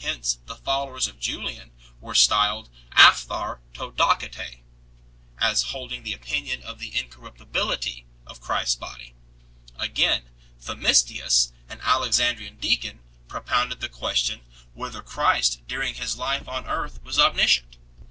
[0.00, 4.58] Hence the followers of Julian were styled Aphthartodocetse,
[5.38, 9.14] as hold ing the opinion of the incorruptibility of Christ s Body.
[9.78, 10.28] Again,
[10.60, 14.42] Themistius, an Alexandrian deacon, propounded the question,
[14.74, 17.78] whether Christ during His life on earth was omniscient.